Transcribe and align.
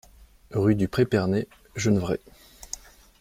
Rue 0.49 0.73
du 0.73 0.87
Pré 0.87 1.05
Perney, 1.05 1.47
Genevrey 1.75 2.19